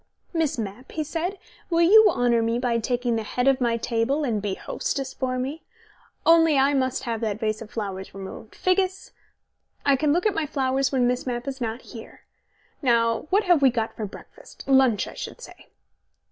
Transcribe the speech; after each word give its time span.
"Miss 0.33 0.57
Mapp," 0.57 0.93
he 0.93 1.03
said, 1.03 1.37
"will 1.69 1.81
you 1.83 2.07
honour 2.09 2.41
me 2.41 2.57
by 2.57 2.79
taking 2.79 3.17
the 3.17 3.21
head 3.21 3.47
of 3.47 3.61
my 3.61 3.77
table 3.77 4.23
and 4.23 4.41
be 4.41 4.55
hostess 4.55 5.13
for 5.13 5.37
me? 5.37 5.61
Only 6.25 6.57
I 6.57 6.73
must 6.73 7.03
have 7.03 7.21
that 7.21 7.39
vase 7.39 7.61
of 7.61 7.69
flowers 7.69 8.15
removed, 8.15 8.55
Figgis; 8.55 9.11
I 9.85 9.95
can 9.95 10.11
look 10.11 10.25
at 10.25 10.33
my 10.33 10.47
flowers 10.47 10.91
when 10.91 11.05
Miss 11.05 11.27
Mapp 11.27 11.47
is 11.47 11.61
not 11.61 11.83
here. 11.83 12.21
Now, 12.81 13.27
what 13.29 13.43
have 13.43 13.61
we 13.61 13.69
got 13.69 13.95
for 13.95 14.07
breakfast 14.07 14.67
lunch, 14.67 15.07
I 15.07 15.13
should 15.13 15.39
say?" 15.39 15.67